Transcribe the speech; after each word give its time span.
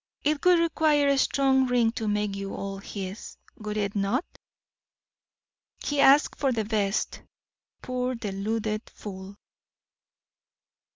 It 0.23 0.43
would 0.43 0.57
require 0.57 1.09
a 1.09 1.17
strong 1.19 1.67
ring 1.67 1.91
to 1.91 2.07
make 2.07 2.35
you 2.35 2.55
all 2.55 2.79
his, 2.79 3.37
would 3.59 3.77
it 3.77 3.95
not? 3.95 4.25
He 5.85 5.99
asked 6.01 6.39
for 6.39 6.51
the 6.51 6.65
best 6.65 7.21
poor, 7.83 8.15
deluded 8.15 8.89
fool!" 8.89 9.35